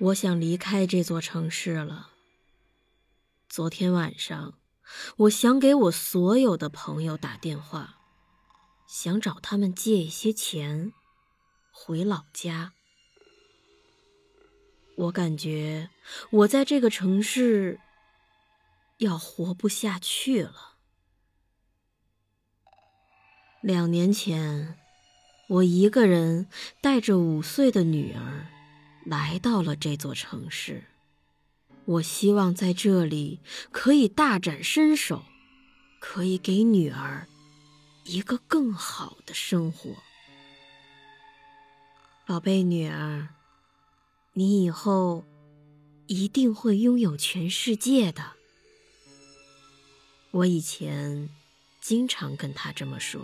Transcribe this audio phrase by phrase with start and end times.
[0.00, 2.10] 我想离开这座城市了。
[3.48, 4.54] 昨天晚上，
[5.16, 7.96] 我想给我所有的朋友打电话，
[8.86, 10.92] 想找他们借一些钱，
[11.72, 12.74] 回老家。
[14.94, 15.90] 我感觉
[16.30, 17.80] 我在这个城市
[18.98, 20.76] 要活不下去了。
[23.60, 24.78] 两年前，
[25.48, 26.48] 我一个人
[26.80, 28.46] 带着五岁的女儿。
[29.08, 30.84] 来到了这座城市，
[31.86, 33.40] 我希望在这里
[33.72, 35.22] 可以大展身手，
[35.98, 37.26] 可以给女儿
[38.04, 39.96] 一个更好的生活。
[42.26, 43.28] 宝贝女儿，
[44.34, 45.24] 你以后
[46.06, 48.32] 一定会拥有全世界的。
[50.32, 51.30] 我以前
[51.80, 53.22] 经常跟她这么说，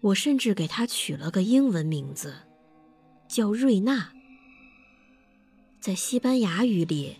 [0.00, 2.45] 我甚至给她取了个英文名字。
[3.28, 4.12] 叫瑞娜，
[5.80, 7.16] 在西班牙语里，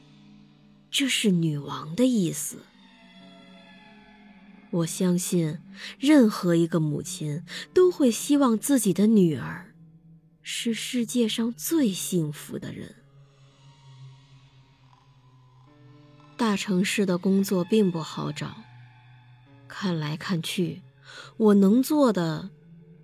[0.90, 2.58] 这是女王的意思。
[4.70, 5.58] 我相信，
[5.98, 7.42] 任何一个母亲
[7.74, 9.74] 都会希望自己的女儿
[10.42, 12.94] 是世界上最幸福的人。
[16.36, 18.56] 大城市的工作并不好找，
[19.66, 20.82] 看来看去，
[21.36, 22.50] 我能做的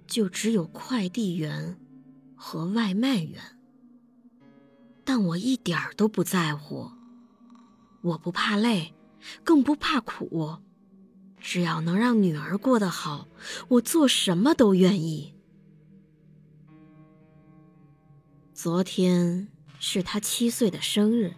[0.06, 1.78] 就只有快递员。
[2.44, 3.40] 和外卖员，
[5.04, 6.90] 但我一点儿都不在乎。
[8.02, 8.94] 我不怕累，
[9.44, 10.58] 更不怕苦，
[11.39, 13.28] 只要能让女儿过得好，
[13.68, 15.36] 我做什么都愿意。
[18.52, 19.46] 昨天
[19.78, 21.36] 是她七岁的生日，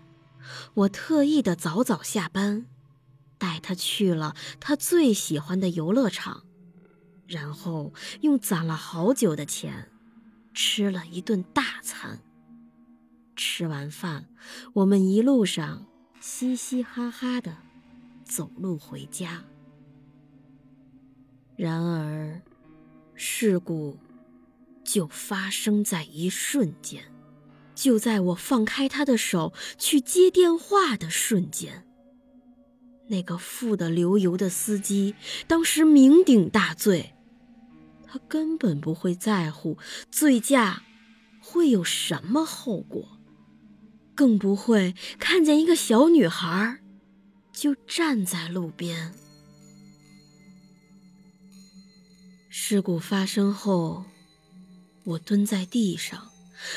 [0.73, 2.65] 我特意的早早下班，
[3.37, 6.45] 带她去了她最喜欢的游乐场，
[7.27, 7.93] 然后
[8.23, 9.91] 用攒了好久的钱。
[10.55, 12.21] 吃了一顿大餐。
[13.37, 14.27] 吃完饭，
[14.73, 15.87] 我们一路上
[16.21, 17.57] 嘻嘻哈哈的
[18.25, 19.45] 走路回家。
[21.57, 22.41] 然而，
[23.15, 23.99] 事故
[24.85, 27.05] 就发生在一瞬间，
[27.75, 31.85] 就在我放开他的手去接电话的瞬间。
[33.09, 35.15] 那个富得流油的司机
[35.47, 37.14] 当时酩酊大醉。
[38.15, 39.77] 他根本不会在乎
[40.09, 40.85] 醉驾
[41.41, 43.19] 会有什么后果，
[44.15, 46.79] 更不会看见一个小女孩
[47.53, 49.13] 就站在路边。
[52.49, 54.05] 事故发生后，
[55.03, 56.31] 我蹲在地上，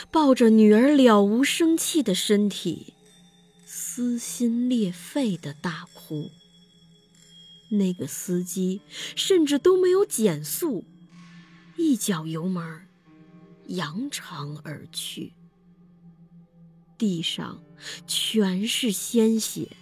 [0.09, 2.96] 抱着女儿了无生气的身体，
[3.64, 6.31] 撕心裂肺的大哭。
[7.70, 8.81] 那个司机
[9.16, 10.84] 甚至都没有减速。
[11.78, 12.88] 一脚油门，
[13.68, 15.34] 扬长而去。
[16.98, 17.62] 地上
[18.08, 19.78] 全是鲜血，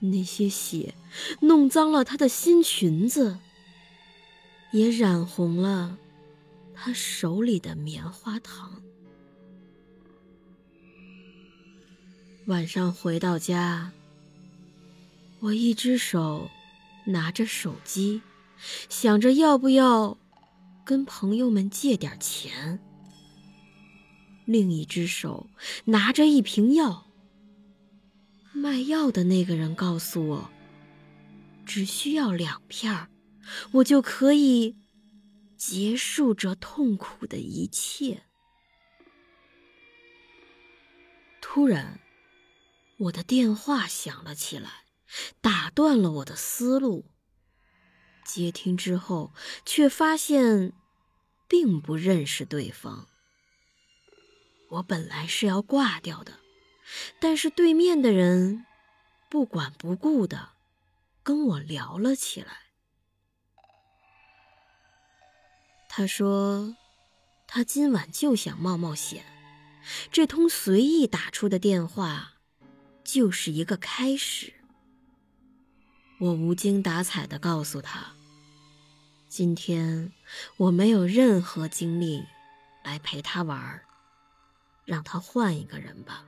[0.00, 0.94] 那些血
[1.42, 3.38] 弄脏了她的新裙子，
[4.72, 5.98] 也染红了
[6.74, 8.82] 她手里的棉花糖。
[12.46, 13.92] 晚上回到家，
[15.40, 16.48] 我一只手
[17.04, 18.22] 拿着手机，
[18.88, 20.16] 想着要不要。
[20.84, 22.80] 跟朋友们借点钱，
[24.44, 25.48] 另一只手
[25.84, 27.06] 拿着一瓶药。
[28.52, 30.50] 卖药的那个人告诉我，
[31.64, 33.08] 只需要两片
[33.72, 34.76] 我就可以
[35.56, 38.24] 结束这痛苦的一切。
[41.40, 42.00] 突然，
[42.98, 44.70] 我的电话响了起来，
[45.40, 47.09] 打断了我的思路。
[48.32, 49.32] 接听之后，
[49.64, 50.72] 却发现。
[51.50, 53.08] 并不认识对方。
[54.68, 56.38] 我本来是要挂掉的，
[57.18, 58.64] 但是对面的人
[59.28, 60.50] 不管不顾的
[61.24, 62.56] 跟我聊了起来。
[65.88, 66.76] 他说，
[67.48, 69.24] 他今晚就想冒冒险，
[70.12, 72.34] 这通随意打出的电话
[73.02, 74.54] 就是一个开始。
[76.20, 78.19] 我无精打采的告诉他。
[79.30, 80.12] 今天
[80.56, 82.26] 我没有任何精力
[82.82, 83.80] 来陪他玩，
[84.84, 86.24] 让他换一个人吧。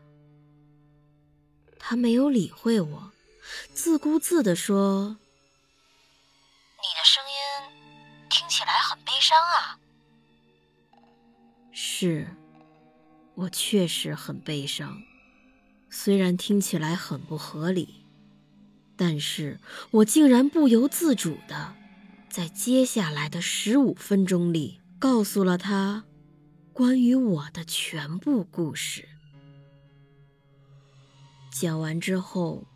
[1.81, 3.13] 他没有理会我，
[3.75, 5.17] 自顾自地说
[6.79, 7.75] ：“你的声音
[8.31, 9.81] 听起来很悲伤啊。”
[11.75, 12.29] 是，
[13.35, 15.03] 我确实很悲伤，
[15.91, 18.07] 虽然听起来很不合理，
[18.97, 19.59] 但是
[19.91, 21.75] 我竟然不由自主的，
[22.33, 26.07] 在接下来的十五分钟里，告诉了他
[26.73, 29.07] 关于我的全部故事。
[31.51, 32.67] 讲完之后，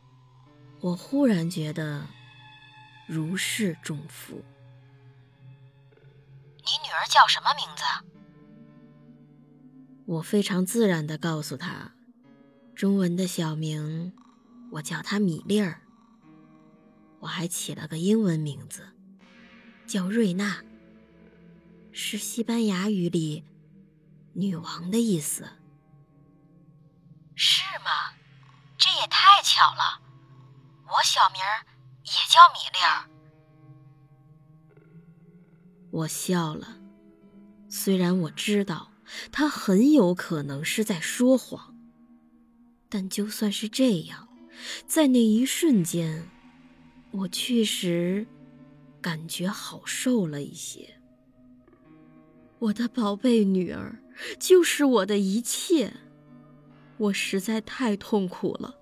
[0.80, 2.06] 我忽然觉得
[3.08, 4.44] 如释重负。
[6.58, 7.82] 你女儿叫什么名字？
[10.04, 11.94] 我非常自然的告诉他，
[12.74, 14.12] 中文的小名，
[14.72, 15.80] 我叫她米粒儿。
[17.20, 18.88] 我还起了个英文名字，
[19.86, 20.62] 叫瑞娜，
[21.92, 23.44] 是西班牙语里
[24.34, 25.48] “女王”的意思。
[27.34, 28.14] 是吗？
[28.76, 30.00] 这也太巧了，
[30.86, 31.40] 我小名
[32.04, 33.08] 也叫米粒儿。
[35.90, 36.78] 我笑了，
[37.68, 38.92] 虽然我知道。
[39.30, 41.76] 他很有可能是在说谎，
[42.88, 44.28] 但就算是这样，
[44.88, 46.28] 在那一瞬间，
[47.12, 48.26] 我确实
[49.06, 50.98] 感觉好受了一些。
[52.58, 54.02] 我的宝贝女儿
[54.36, 55.92] 就是我的一切，
[56.96, 58.74] 我实在太痛苦了，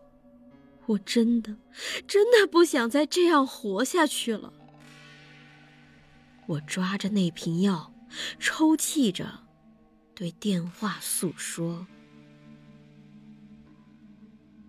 [0.86, 1.58] 我真的
[2.08, 4.50] 真的不想再这样活下去了。
[6.46, 7.92] 我抓着那瓶药，
[8.38, 9.40] 抽泣着。
[10.14, 11.86] 对电话诉说：“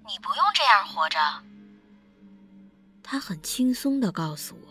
[0.05, 1.17] 你不用这样活着。”
[3.01, 4.67] 他很轻松的告诉我：“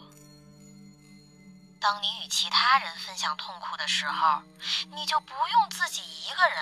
[1.85, 4.41] 当你与其他人分享痛苦的时候，
[4.97, 6.59] 你就不用自己一个人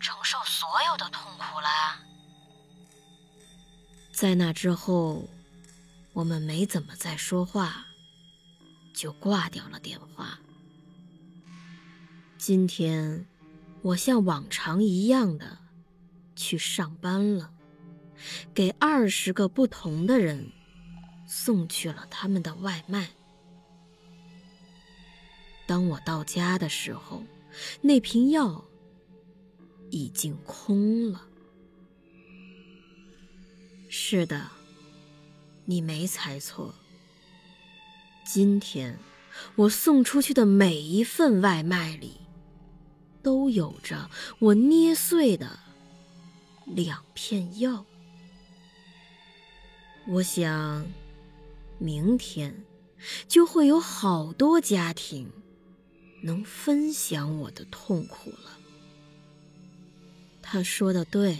[0.00, 2.00] 承受所有的痛苦了。”
[4.12, 5.28] 在那之后，
[6.12, 7.86] 我们没怎么再说话，
[8.92, 10.40] 就挂掉了电话。
[12.36, 13.24] 今天，
[13.82, 15.58] 我像往常一样的
[16.34, 17.52] 去上班了，
[18.52, 20.50] 给二十个不同的人
[21.28, 23.10] 送去了他们的外卖。
[25.72, 27.22] 当我到家的时候，
[27.80, 28.62] 那瓶药
[29.88, 31.26] 已经空了。
[33.88, 34.50] 是的，
[35.64, 36.74] 你没猜错。
[38.22, 38.98] 今天
[39.56, 42.20] 我送出去的每一份外卖里。
[43.22, 44.10] 都有着
[44.40, 45.58] 我捏碎的
[46.66, 47.86] 两片药。
[50.06, 50.86] 我想，
[51.78, 52.62] 明天
[53.26, 55.32] 就会有好多家庭
[56.22, 58.58] 能分享我的痛苦了。
[60.40, 61.38] 他说的对，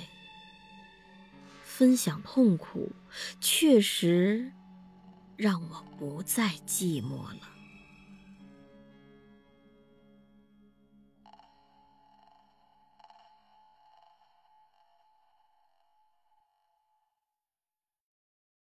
[1.65, 2.93] 分享痛苦
[3.41, 4.53] 确实
[5.37, 7.52] 让我不再寂寞了。